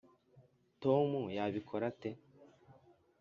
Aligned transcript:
tom 0.81 1.09
yabikora 1.37 1.83
ate? 1.91 2.09